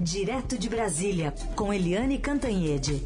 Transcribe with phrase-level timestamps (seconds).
[0.00, 3.04] Direto de Brasília, com Eliane Cantanhede.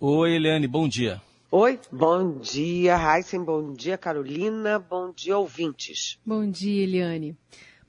[0.00, 1.20] Oi, Eliane, bom dia.
[1.50, 6.18] Oi, bom dia, Heisen, bom dia, Carolina, bom dia, ouvintes.
[6.24, 7.36] Bom dia, Eliane.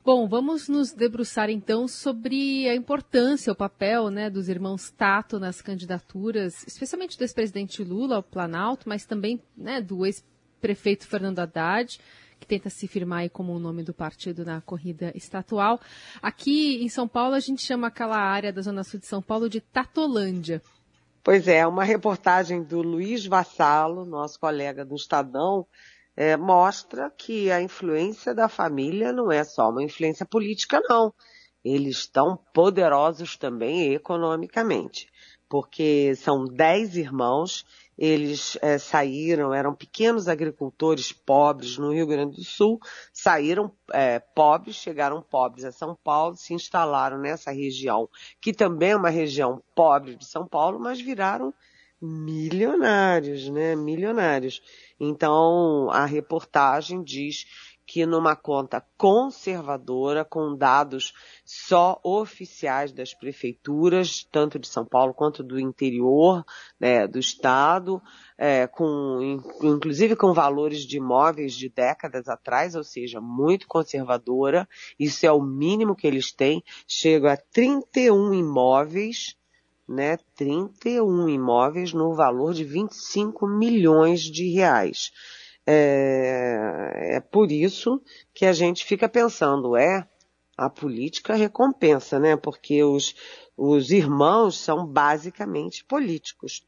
[0.03, 5.61] Bom, vamos nos debruçar então sobre a importância, o papel né, dos irmãos Tato nas
[5.61, 10.05] candidaturas, especialmente do ex-presidente Lula ao Planalto, mas também né, do
[10.61, 11.99] ex-prefeito Fernando Haddad,
[12.39, 15.79] que tenta se firmar como o nome do partido na corrida estatual.
[16.21, 19.49] Aqui em São Paulo, a gente chama aquela área da Zona Sul de São Paulo
[19.49, 20.61] de Tatolândia.
[21.23, 25.67] Pois é, uma reportagem do Luiz Vassalo, nosso colega do Estadão,
[26.15, 31.13] é, mostra que a influência da família não é só uma influência política, não.
[31.63, 35.07] Eles estão poderosos também economicamente,
[35.47, 37.63] porque são dez irmãos
[37.97, 42.79] eles é, saíram, eram pequenos agricultores pobres no Rio Grande do Sul,
[43.13, 48.95] saíram é, pobres, chegaram pobres a São Paulo, se instalaram nessa região, que também é
[48.95, 51.53] uma região pobre de São Paulo, mas viraram
[52.01, 53.75] milionários, né?
[53.75, 54.61] Milionários.
[54.99, 57.45] Então, a reportagem diz
[57.91, 61.11] que numa conta conservadora, com dados
[61.43, 66.45] só oficiais das prefeituras, tanto de São Paulo quanto do interior
[66.79, 68.01] né, do estado,
[68.37, 74.65] é, com, inclusive com valores de imóveis de décadas atrás, ou seja, muito conservadora.
[74.97, 76.63] Isso é o mínimo que eles têm.
[76.87, 79.35] Chega a 31 imóveis
[79.85, 85.11] né, 31 imóveis no valor de 25 milhões de reais.
[85.73, 88.01] É, é por isso
[88.33, 90.05] que a gente fica pensando, é,
[90.57, 92.35] a política recompensa, né?
[92.35, 93.15] Porque os,
[93.55, 96.65] os irmãos são basicamente políticos.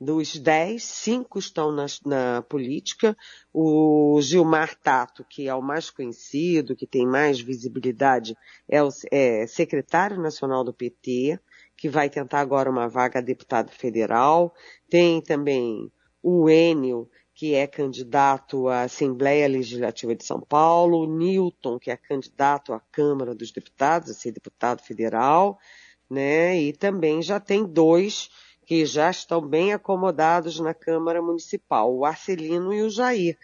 [0.00, 3.16] Dos dez, cinco estão na, na, política.
[3.52, 8.36] O Gilmar Tato, que é o mais conhecido, que tem mais visibilidade,
[8.68, 11.40] é o é secretário nacional do PT,
[11.76, 14.54] que vai tentar agora uma vaga a deputado federal.
[14.88, 15.90] Tem também
[16.22, 17.08] o Enio,
[17.44, 23.34] que é candidato à Assembleia Legislativa de São Paulo, Newton, que é candidato à Câmara
[23.34, 25.58] dos Deputados, a ser deputado federal,
[26.08, 26.58] né?
[26.58, 28.30] E também já tem dois
[28.64, 33.36] que já estão bem acomodados na Câmara Municipal, o Arcelino e o Jair,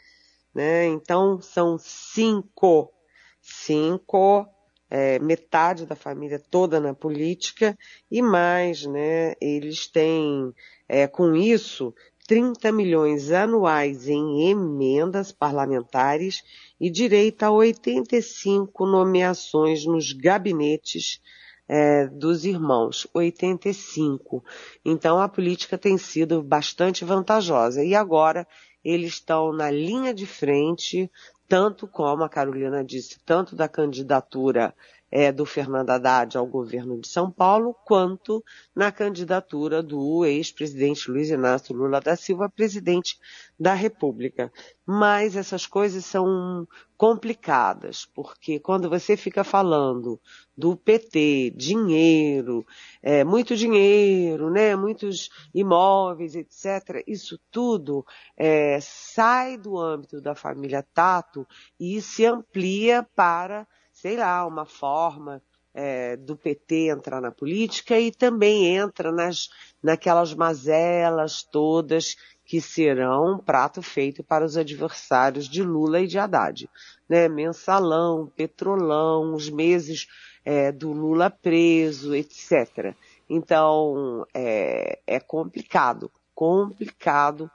[0.54, 0.86] né?
[0.86, 2.90] Então são cinco,
[3.38, 4.48] cinco,
[4.88, 7.78] é, metade da família toda na política
[8.10, 9.34] e mais, né?
[9.42, 10.54] Eles têm,
[10.88, 11.94] é, com isso,
[12.30, 16.44] 30 milhões anuais em emendas parlamentares
[16.80, 21.20] e direito a 85 nomeações nos gabinetes
[21.68, 24.44] é, dos irmãos, 85.
[24.84, 27.82] Então a política tem sido bastante vantajosa.
[27.82, 28.47] E agora
[28.84, 31.10] eles estão na linha de frente,
[31.48, 34.72] tanto como a Carolina disse, tanto da candidatura
[35.10, 38.44] é, do Fernando Haddad ao governo de São Paulo, quanto
[38.75, 43.19] na candidatura do ex-presidente Luiz Inácio Lula da Silva, presidente
[43.59, 44.53] da República.
[44.87, 46.66] Mas essas coisas são
[46.97, 50.21] complicadas, porque quando você fica falando
[50.56, 52.65] do PT, dinheiro,
[53.03, 58.04] é, muito dinheiro, né, muitos imóveis, etc., isso tudo
[58.37, 61.47] é, sai do âmbito da família Tato
[61.78, 63.66] e se amplia para
[64.00, 65.42] sei lá, uma forma
[65.74, 69.50] é, do PT entrar na política e também entra nas,
[69.82, 76.18] naquelas mazelas todas que serão um prato feito para os adversários de Lula e de
[76.18, 76.68] Haddad.
[77.08, 77.28] Né?
[77.28, 80.08] Mensalão, petrolão, os meses
[80.44, 82.94] é, do Lula preso, etc.
[83.28, 87.50] Então, é, é complicado, complicado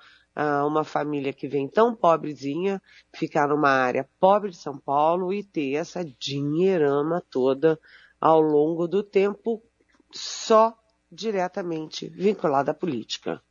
[0.66, 2.82] uma família que vem tão pobrezinha
[3.14, 7.80] ficar numa área pobre de São Paulo e ter essa dinheirama toda
[8.20, 9.62] ao longo do tempo
[10.12, 10.74] só
[11.12, 13.42] diretamente vinculada à política.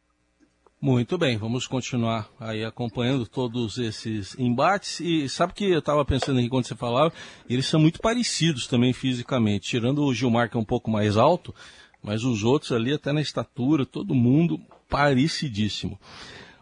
[0.81, 5.01] Muito bem, vamos continuar aí acompanhando todos esses embates.
[5.01, 7.11] E sabe que eu estava pensando aqui quando você falava,
[7.49, 11.55] eles são muito parecidos também fisicamente, tirando o Gilmar que é um pouco mais alto,
[12.03, 15.99] mas os outros ali até na estatura, todo mundo parecidíssimo.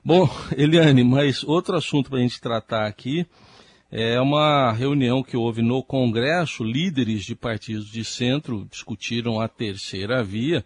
[0.04, 0.28] Bom,
[0.58, 3.24] Eliane, mas outro assunto para a gente tratar aqui
[3.88, 6.64] é uma reunião que houve no Congresso.
[6.64, 10.64] Líderes de partidos de centro discutiram a terceira via,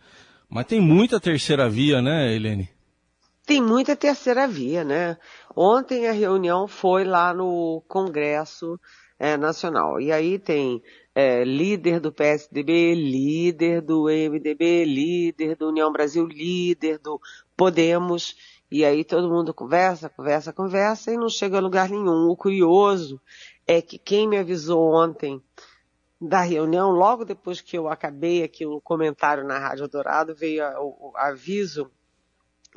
[0.48, 2.70] mas tem muita terceira via, né, Eliane?
[3.44, 5.18] Tem muita terceira via, né?
[5.54, 8.80] Ontem a reunião foi lá no Congresso
[9.18, 10.00] é, Nacional.
[10.00, 10.82] E aí tem
[11.14, 17.20] é, líder do PSDB, líder do MDB, líder do União Brasil, líder do
[17.54, 18.34] Podemos
[18.70, 22.28] E aí todo mundo conversa, conversa, conversa e não chega a lugar nenhum.
[22.28, 23.20] O curioso
[23.66, 25.40] é que quem me avisou ontem
[26.20, 31.10] da reunião, logo depois que eu acabei aqui o comentário na Rádio Dourado, veio o,
[31.10, 31.90] o aviso.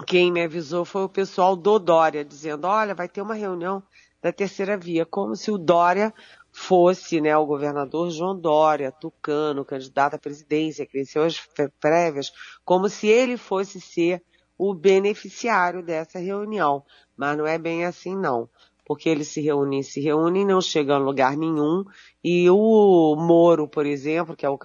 [0.05, 3.81] Quem me avisou foi o pessoal do Dória, dizendo, olha, vai ter uma reunião
[4.21, 6.13] da terceira via, como se o Dória
[6.51, 11.39] fosse né, o governador João Dória, tucano, candidato à presidência, que venceu as
[11.79, 12.31] prévias,
[12.65, 14.21] como se ele fosse ser
[14.59, 16.83] o beneficiário dessa reunião.
[17.17, 18.47] Mas não é bem assim, não
[18.89, 21.85] porque eles se reúnem, se reúnem, não chegam a lugar nenhum.
[22.23, 24.57] E o Moro, por exemplo, que é o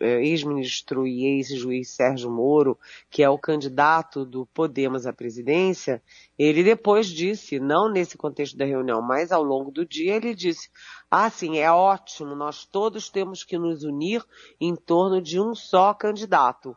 [0.00, 2.76] é, ex-ministro e ex-juiz Sérgio Moro,
[3.08, 6.02] que é o candidato do Podemos à presidência,
[6.36, 10.68] ele depois disse, não nesse contexto da reunião, mas ao longo do dia, ele disse,
[11.08, 14.20] ah, sim, é ótimo, nós todos temos que nos unir
[14.60, 16.76] em torno de um só candidato.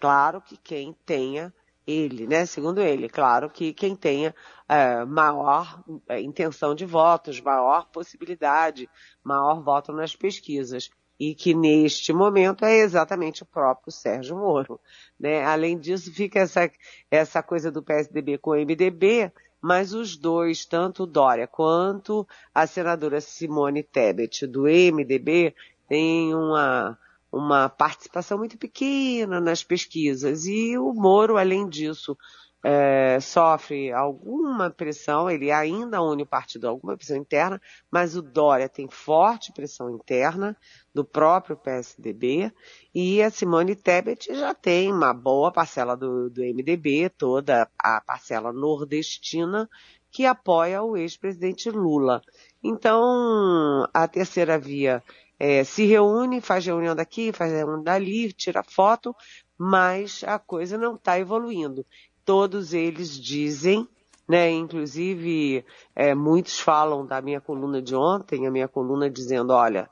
[0.00, 1.52] Claro que quem tenha
[1.90, 2.46] ele, né?
[2.46, 4.34] Segundo ele, claro que quem tenha
[4.68, 8.88] é, maior é, intenção de votos, maior possibilidade,
[9.24, 10.90] maior voto nas pesquisas.
[11.18, 14.80] E que neste momento é exatamente o próprio Sérgio Moro.
[15.18, 15.44] Né?
[15.44, 16.70] Além disso, fica essa,
[17.10, 22.66] essa coisa do PSDB com o MDB, mas os dois, tanto o Dória quanto a
[22.66, 25.54] senadora Simone Tebet do MDB,
[25.86, 26.96] têm uma,
[27.32, 30.44] uma participação muito pequena nas pesquisas.
[30.46, 32.16] E o Moro, além disso,
[32.62, 37.60] é, sofre alguma pressão, ele ainda une o partido, alguma pressão interna,
[37.90, 40.56] mas o Dória tem forte pressão interna
[40.94, 42.52] do próprio PSDB
[42.94, 48.52] e a Simone Tebet já tem uma boa parcela do, do MDB, toda a parcela
[48.52, 49.68] nordestina
[50.10, 52.20] que apoia o ex-presidente Lula.
[52.62, 55.02] Então, a terceira via
[55.40, 59.16] é, se reúne, faz reunião daqui, faz reunião dali, tira foto,
[59.56, 61.86] mas a coisa não está evoluindo.
[62.26, 63.88] Todos eles dizem,
[64.28, 65.64] né, inclusive
[65.96, 69.88] é, muitos falam da minha coluna de ontem, a minha coluna dizendo, olha,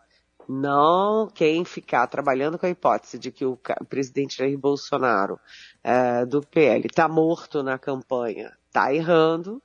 [0.46, 3.58] não quem ficar trabalhando com a hipótese de que o
[3.88, 5.40] presidente Jair Bolsonaro
[5.82, 9.62] é, do PL está morto na campanha, está errando,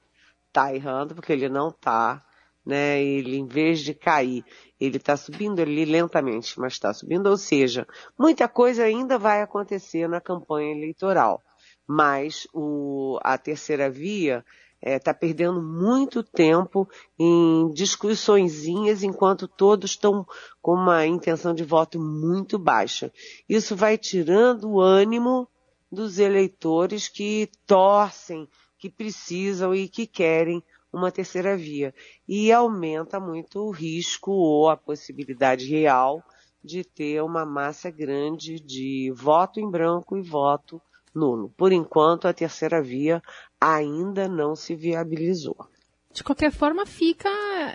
[0.48, 2.24] está errando porque ele não está
[2.66, 3.02] né?
[3.04, 4.46] Ele, em vez de cair,
[4.86, 7.28] ele está subindo ali lentamente, mas está subindo.
[7.28, 7.88] Ou seja,
[8.20, 11.42] muita coisa ainda vai acontecer na campanha eleitoral.
[11.88, 14.44] Mas o, a terceira via
[14.82, 16.88] está é, perdendo muito tempo
[17.18, 20.28] em discussõezinhas enquanto todos estão
[20.62, 23.12] com uma intenção de voto muito baixa.
[23.48, 25.48] Isso vai tirando o ânimo
[25.90, 30.62] dos eleitores que torcem, que precisam e que querem
[30.94, 31.94] uma terceira via.
[32.28, 36.24] E aumenta muito o risco ou a possibilidade real
[36.64, 40.82] de ter uma massa grande de voto em branco e voto
[41.14, 41.54] nulo.
[41.58, 43.22] Por enquanto, a terceira via
[43.60, 45.58] ainda não se viabilizou.
[46.14, 47.28] De qualquer forma, fica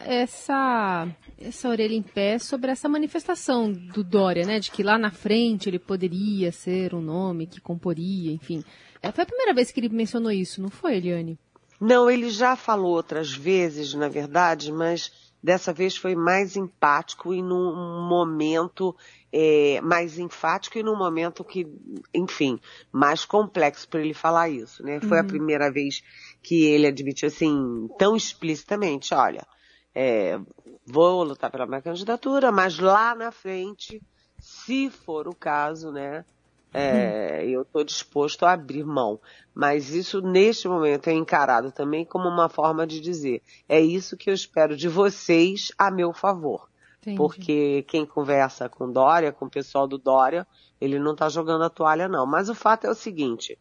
[0.05, 4.61] essa, essa orelha em pé sobre essa manifestação do Dória, né?
[4.61, 8.63] De que lá na frente ele poderia ser um nome que comporia, enfim.
[9.03, 11.37] É, foi a primeira vez que ele mencionou isso, não foi, Eliane?
[11.81, 17.41] Não, ele já falou outras vezes, na verdade, mas dessa vez foi mais empático e
[17.41, 18.95] num momento
[19.33, 21.67] é, mais enfático e num momento que,
[22.13, 22.59] enfim,
[22.91, 25.01] mais complexo para ele falar isso, né?
[25.01, 25.25] Foi uhum.
[25.25, 26.03] a primeira vez
[26.43, 29.47] que ele admitiu assim, tão explicitamente, olha,
[29.95, 30.39] é,
[30.87, 34.03] vou lutar pela minha candidatura, mas lá na frente,
[34.39, 36.25] se for o caso, né,
[36.73, 37.51] é, hum.
[37.51, 39.21] Eu estou disposto a abrir mão.
[39.55, 44.31] Mas isso, neste momento, é encarado também como uma forma de dizer: é isso que
[44.31, 46.69] eu espero de vocês a meu favor.
[47.01, 47.17] Entendi.
[47.17, 50.47] Porque quem conversa com Dória, com o pessoal do Dória,
[50.81, 52.27] ele não está jogando a toalha, não.
[52.27, 53.59] Mas o fato é o seguinte: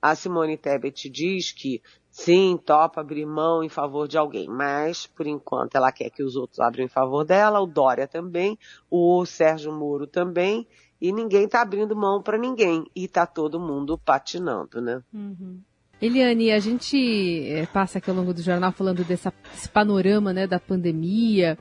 [0.00, 5.26] a Simone Tebet diz que sim, topa abrir mão em favor de alguém, mas por
[5.26, 8.58] enquanto ela quer que os outros abram em favor dela, o Dória também,
[8.90, 10.66] o Sérgio Moro também,
[11.00, 15.02] e ninguém está abrindo mão para ninguém e está todo mundo patinando, né?
[15.12, 15.60] Uhum.
[16.00, 19.28] Eliane, a gente é, passa aqui ao longo do jornal falando desse
[19.72, 21.58] panorama né, da pandemia,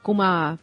[0.00, 0.60] com uma,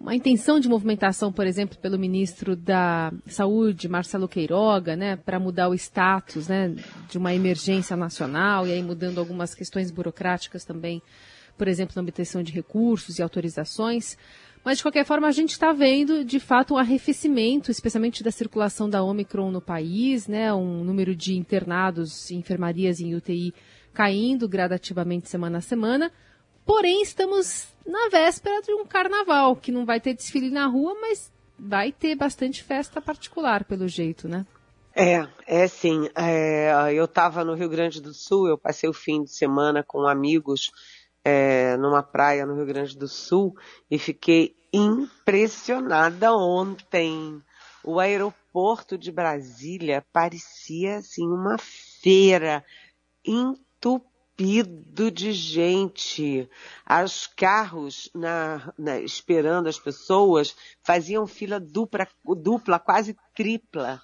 [0.00, 5.68] uma intenção de movimentação, por exemplo, pelo ministro da Saúde, Marcelo Queiroga, né, para mudar
[5.68, 6.74] o status né,
[7.08, 11.02] de uma emergência nacional e aí mudando algumas questões burocráticas também,
[11.58, 14.16] por exemplo, na obtenção de recursos e autorizações.
[14.64, 18.90] Mas, de qualquer forma, a gente está vendo, de fato, um arrefecimento, especialmente da circulação
[18.90, 20.52] da Omicron no país, né?
[20.52, 23.54] Um número de internados em enfermarias em UTI
[23.92, 26.12] caindo gradativamente semana a semana.
[26.64, 31.32] Porém, estamos na véspera de um carnaval, que não vai ter desfile na rua, mas
[31.58, 34.46] vai ter bastante festa particular, pelo jeito, né?
[34.94, 36.08] É, é sim.
[36.14, 40.06] É, eu estava no Rio Grande do Sul, eu passei o fim de semana com
[40.06, 40.70] amigos
[41.24, 43.54] é, numa praia no Rio Grande do Sul
[43.90, 47.42] e fiquei impressionada ontem.
[47.82, 52.64] O aeroporto de Brasília parecia assim uma feira
[53.24, 56.48] entupido de gente.
[57.04, 64.00] Os carros na, na, esperando as pessoas faziam fila dupla, dupla, quase tripla.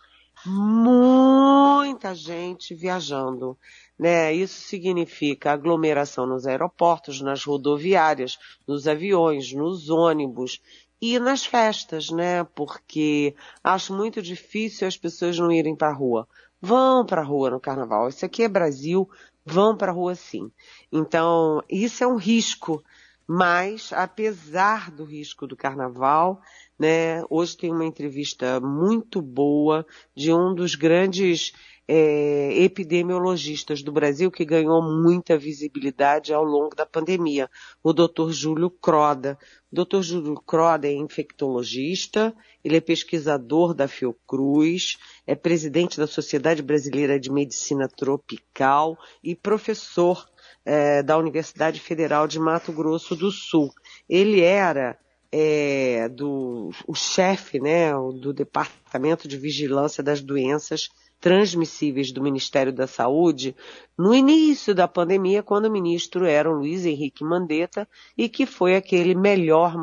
[2.07, 3.59] Muita gente viajando.
[3.99, 4.33] Né?
[4.33, 10.61] Isso significa aglomeração nos aeroportos, nas rodoviárias, nos aviões, nos ônibus
[11.03, 12.45] e nas festas, né?
[12.45, 13.35] Porque
[13.65, 16.29] acho muito difícil as pessoas não irem para a rua.
[16.61, 18.09] Vão para a rua no carnaval.
[18.09, 19.11] Isso aqui é Brasil,
[19.45, 20.49] vão para a rua sim.
[20.93, 22.85] Então, isso é um risco,
[23.27, 26.41] mas apesar do risco do carnaval,
[26.79, 29.85] né, hoje tem uma entrevista muito boa
[30.15, 31.53] de um dos grandes
[31.89, 37.49] é, epidemiologistas do Brasil que ganhou muita visibilidade ao longo da pandemia,
[37.83, 38.31] o Dr.
[38.31, 39.39] Júlio Croda.
[39.71, 40.01] O Dr.
[40.03, 47.31] Júlio Croda é infectologista, ele é pesquisador da Fiocruz, é presidente da Sociedade Brasileira de
[47.31, 50.29] Medicina Tropical e professor
[50.65, 53.73] é, da Universidade Federal de Mato Grosso do Sul.
[54.09, 54.99] Ele era
[55.31, 60.89] é, do o chefe né, do Departamento de Vigilância das Doenças
[61.21, 63.57] transmissíveis do Ministério da Saúde
[63.99, 68.77] no início da pandemia, quando o ministro era o Luiz Henrique Mandetta e que foi
[68.77, 69.75] aquele melhor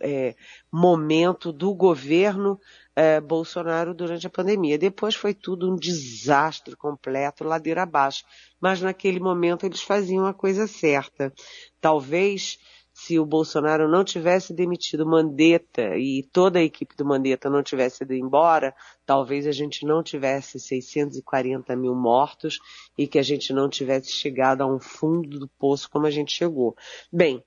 [0.00, 0.34] é,
[0.70, 2.60] momento do governo
[2.94, 4.78] é, Bolsonaro durante a pandemia.
[4.78, 8.24] Depois foi tudo um desastre completo, ladeira abaixo.
[8.60, 11.32] Mas naquele momento eles faziam a coisa certa.
[11.80, 12.58] Talvez
[12.98, 18.02] se o Bolsonaro não tivesse demitido Mandetta e toda a equipe do Mandetta não tivesse
[18.02, 18.74] ido embora,
[19.04, 22.58] talvez a gente não tivesse 640 mil mortos
[22.96, 26.32] e que a gente não tivesse chegado a um fundo do poço como a gente
[26.32, 26.74] chegou.
[27.12, 27.44] Bem,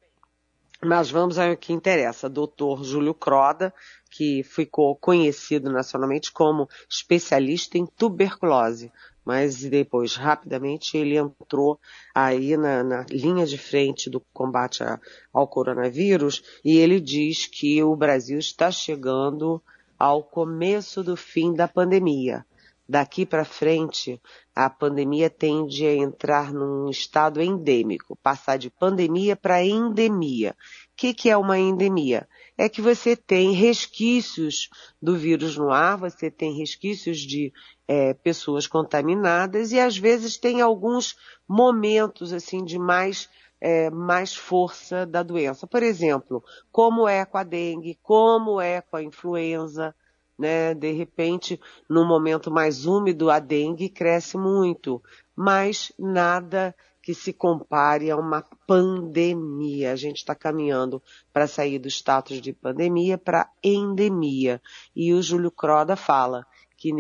[0.84, 2.30] mas vamos ao que interessa.
[2.30, 3.74] Doutor Júlio Croda,
[4.12, 8.92] que ficou conhecido nacionalmente como especialista em tuberculose
[9.30, 11.80] mas depois, rapidamente, ele entrou
[12.16, 15.00] aí na, na linha de frente do combate a,
[15.32, 19.62] ao coronavírus e ele diz que o Brasil está chegando
[20.00, 22.44] ao começo do fim da pandemia.
[22.88, 24.20] Daqui para frente,
[24.56, 30.56] a pandemia tende a entrar num estado endêmico, passar de pandemia para endemia.
[30.92, 32.28] O que, que é uma endemia?
[32.62, 34.70] É que você tem resquícios
[35.02, 37.54] do vírus no ar, você tem resquícios de
[37.88, 41.16] é, pessoas contaminadas e às vezes tem alguns
[41.48, 43.30] momentos assim de mais
[43.62, 45.66] é, mais força da doença.
[45.66, 49.96] Por exemplo, como é com a dengue, como é com a influenza,
[50.38, 50.74] né?
[50.74, 51.58] De repente,
[51.90, 55.02] num momento mais úmido, a dengue cresce muito,
[55.34, 56.76] mas nada
[57.10, 59.94] que se compare a uma pandemia.
[59.94, 61.02] A gente está caminhando
[61.34, 64.62] para sair do status de pandemia para endemia.
[64.96, 66.46] E o Júlio Croda fala
[66.78, 66.94] que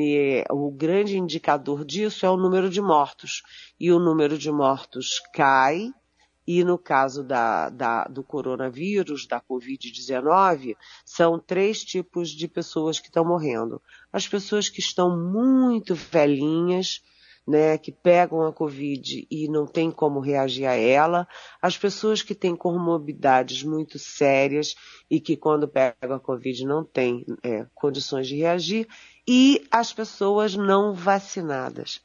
[0.49, 3.43] o grande indicador disso é o número de mortos.
[3.79, 5.93] E o número de mortos cai,
[6.47, 10.75] e no caso da, da, do coronavírus, da Covid-19,
[11.05, 13.79] são três tipos de pessoas que estão morrendo.
[14.11, 17.03] As pessoas que estão muito velhinhas,
[17.49, 21.27] né, que pegam a Covid e não tem como reagir a ela,
[21.59, 24.75] as pessoas que têm comorbidades muito sérias
[25.09, 28.87] e que quando pegam a Covid não têm é, condições de reagir,
[29.27, 32.01] e as pessoas não vacinadas.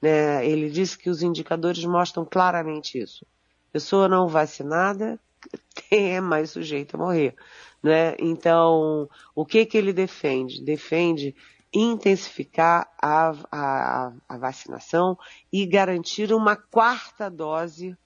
[0.00, 0.46] Né?
[0.46, 3.26] Ele disse que os indicadores mostram claramente isso.
[3.72, 5.18] Pessoa não vacinada
[5.90, 7.34] é mais sujeita a morrer.
[7.82, 8.14] Né?
[8.20, 10.62] Então, o que, que ele defende?
[10.62, 11.34] Defende
[11.74, 15.18] intensificar a, a, a vacinação
[15.52, 17.96] e garantir uma quarta dose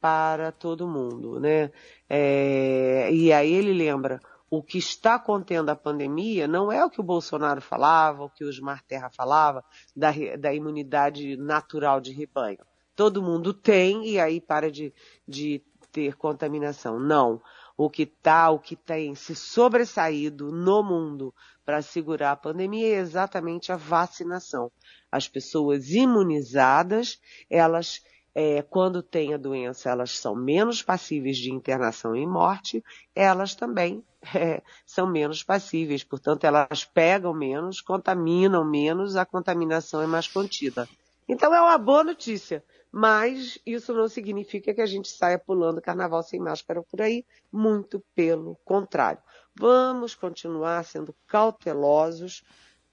[0.00, 1.70] para todo mundo, né?
[2.08, 7.00] É, e aí ele lembra, o que está contendo a pandemia não é o que
[7.00, 9.62] o Bolsonaro falava, o que o Osmar Terra falava,
[9.94, 12.58] da, da imunidade natural de rebanho.
[12.96, 14.92] Todo mundo tem e aí para de,
[15.26, 15.62] de
[15.92, 16.98] ter contaminação.
[16.98, 17.40] Não.
[17.82, 21.34] O que está, o que tem se sobressaído no mundo
[21.64, 24.70] para segurar a pandemia é exatamente a vacinação.
[25.10, 27.18] As pessoas imunizadas,
[27.48, 32.84] elas é, quando têm a doença, elas são menos passíveis de internação e morte,
[33.14, 34.04] elas também
[34.36, 40.86] é, são menos passíveis, portanto, elas pegam menos, contaminam menos, a contaminação é mais contida.
[41.26, 46.22] Então é uma boa notícia, mas isso não significa que a gente saia pulando carnaval
[46.22, 49.22] sem máscara por aí, muito pelo contrário.
[49.54, 52.42] Vamos continuar sendo cautelosos,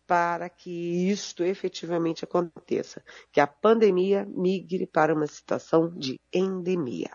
[0.08, 0.72] para que
[1.10, 7.12] isto efetivamente aconteça, que a pandemia migre para uma situação de endemia.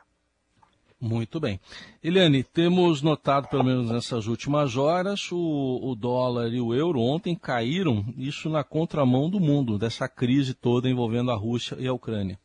[1.00, 1.58] Muito bem.
[2.00, 7.34] Eliane, temos notado, pelo menos nessas últimas horas, o, o, dólar e o euro ontem
[7.34, 12.38] caíram, isso na contramão do mundo, dessa crise toda envolvendo a Rússia e a Ucrânia.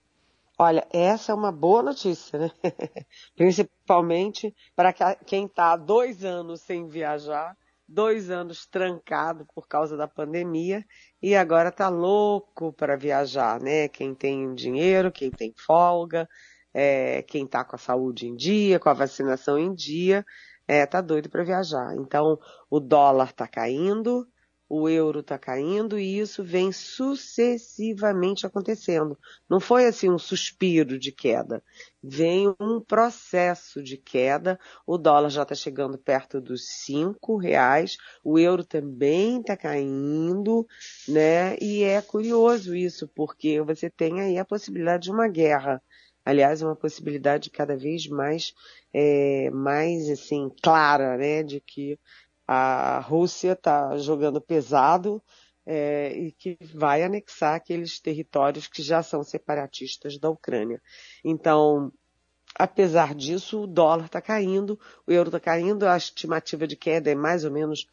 [0.60, 2.52] Olha, essa é uma boa notícia, né?
[3.36, 7.56] Principalmente para quem está dois anos sem viajar,
[7.88, 10.84] dois anos trancado por causa da pandemia
[11.22, 13.88] e agora está louco para viajar, né?
[13.88, 16.28] Quem tem dinheiro, quem tem folga,
[16.74, 20.26] é, quem está com a saúde em dia, com a vacinação em dia,
[20.68, 21.96] é, doido para viajar.
[21.96, 24.28] Então, o dólar está caindo,
[24.70, 29.18] o euro está caindo e isso vem sucessivamente acontecendo.
[29.50, 31.64] Não foi assim um suspiro de queda,
[32.04, 34.60] vem um processo de queda.
[34.86, 40.68] O dólar já está chegando perto dos cinco reais, o euro também está caindo,
[41.08, 41.56] né?
[41.62, 45.82] E é curioso isso porque você tem aí a possibilidade de uma guerra
[46.28, 48.54] aliás, uma possibilidade cada vez mais,
[48.94, 51.98] é, mais assim, clara, né, de que
[52.48, 55.22] a Rússia está jogando pesado
[55.66, 60.82] é, e que vai anexar aqueles territórios que já são separatistas da Ucrânia.
[61.26, 61.92] Então,
[62.58, 67.16] apesar disso, o dólar está caindo, o euro está caindo, a estimativa de queda é
[67.16, 67.86] mais ou menos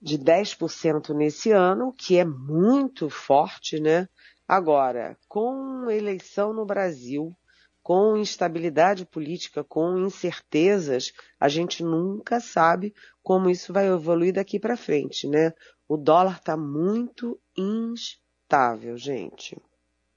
[0.00, 4.08] de 10% nesse ano, que é muito forte, né?
[4.48, 7.36] Agora, com eleição no Brasil,
[7.82, 14.76] com instabilidade política, com incertezas, a gente nunca sabe como isso vai evoluir daqui para
[14.76, 15.52] frente, né?
[15.88, 19.56] O dólar está muito instável, gente.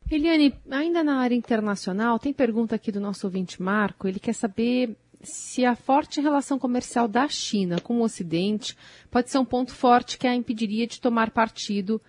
[0.10, 4.07] Eliane, ainda na área internacional, tem pergunta aqui do nosso ouvinte Marco.
[4.07, 8.77] Ele quer saber se a forte relação comercial da China com o Ocidente
[9.10, 12.00] pode ser um ponto forte que a impediria de tomar partido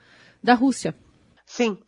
[0.43, 0.95] da Rússia.
[1.47, 1.79] Sim.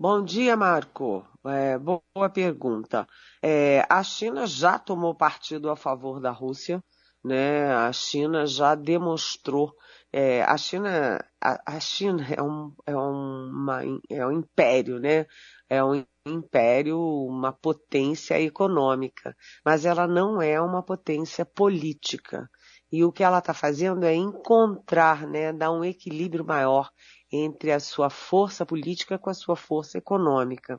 [0.00, 1.26] Bom dia, Marco.
[1.44, 3.06] É, boa pergunta.
[3.42, 6.82] É, a China já tomou partido a favor da Rússia,
[7.24, 7.74] né?
[7.74, 9.72] A China já demonstrou.
[10.12, 15.26] É, a China, a, a, China é um, é, uma, é um império, né?
[15.68, 19.34] É um império, uma potência econômica,
[19.64, 22.48] mas ela não é uma potência política.
[22.90, 26.90] E o que ela está fazendo é encontrar, né, dar um equilíbrio maior
[27.30, 30.78] entre a sua força política com a sua força econômica.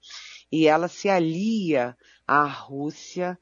[0.51, 1.95] E ela se alia
[2.27, 3.38] à Rússia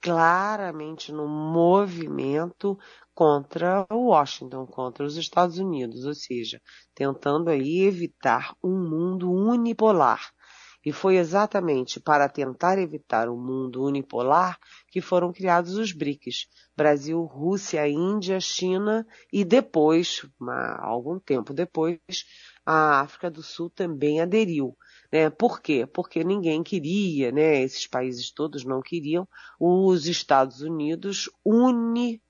[0.00, 2.78] claramente no movimento
[3.14, 6.60] contra Washington, contra os Estados Unidos, ou seja,
[6.94, 10.32] tentando aí evitar um mundo unipolar.
[10.82, 16.46] E foi exatamente para tentar evitar o um mundo unipolar que foram criados os BRICS.
[16.74, 20.26] Brasil, Rússia, Índia, China e depois,
[20.78, 21.98] algum tempo depois,
[22.64, 24.76] a África do Sul também aderiu.
[25.12, 25.30] Né?
[25.30, 25.86] Por quê?
[25.86, 27.62] Porque ninguém queria, né?
[27.62, 29.26] esses países todos não queriam,
[29.58, 32.22] os Estados Unidos uni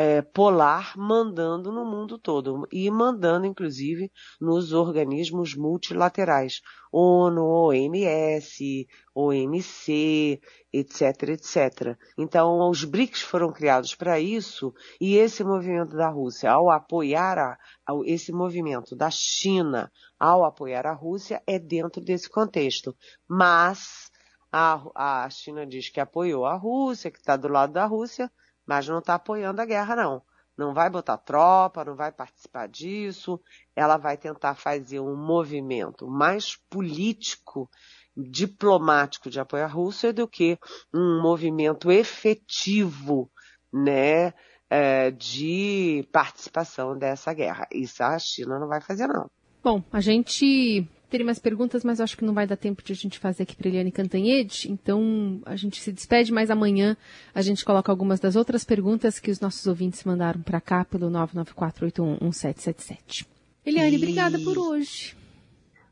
[0.00, 6.60] é, polar mandando no mundo todo e mandando inclusive nos organismos multilaterais,
[6.92, 10.40] ONU, OMS, OMC,
[10.72, 11.98] etc, etc.
[12.16, 17.58] Então, os BRICS foram criados para isso e esse movimento da Rússia, ao apoiar a,
[17.84, 22.96] ao, esse movimento da China, ao apoiar a Rússia, é dentro desse contexto.
[23.26, 24.12] Mas
[24.52, 28.30] a, a China diz que apoiou a Rússia, que está do lado da Rússia,
[28.68, 30.22] mas não está apoiando a guerra, não.
[30.54, 33.40] Não vai botar tropa, não vai participar disso.
[33.74, 37.70] Ela vai tentar fazer um movimento mais político,
[38.14, 40.58] diplomático de apoio à Rússia do que
[40.92, 43.30] um movimento efetivo,
[43.72, 44.34] né,
[44.68, 47.66] é, de participação dessa guerra.
[47.72, 49.30] Isso a China não vai fazer, não.
[49.64, 52.96] Bom, a gente Teria mais perguntas, mas acho que não vai dar tempo de a
[52.96, 54.70] gente fazer aqui para Eliane Cantanhede.
[54.70, 56.98] Então, a gente se despede, mas amanhã
[57.34, 61.10] a gente coloca algumas das outras perguntas que os nossos ouvintes mandaram para cá pelo
[61.10, 63.26] 994811777.
[63.64, 63.96] Eliane, e...
[63.96, 65.16] obrigada por hoje.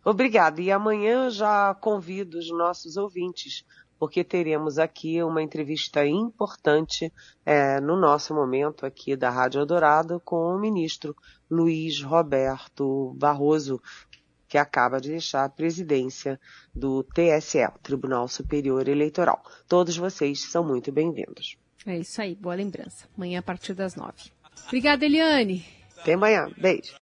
[0.04, 0.60] Obrigada.
[0.60, 3.64] E amanhã já convido os nossos ouvintes,
[3.98, 7.12] porque teremos aqui uma entrevista importante
[7.44, 11.16] é, no nosso momento aqui da Rádio Eldorado com o ministro
[11.50, 13.80] Luiz Roberto Barroso,
[14.48, 16.40] que acaba de deixar a presidência
[16.74, 19.42] do TSE, Tribunal Superior Eleitoral.
[19.68, 21.56] Todos vocês são muito bem-vindos.
[21.84, 23.08] É isso aí, boa lembrança.
[23.16, 24.30] Amanhã a partir das nove.
[24.66, 25.64] Obrigada, Eliane.
[25.96, 26.50] Até amanhã.
[26.56, 26.92] Beijo.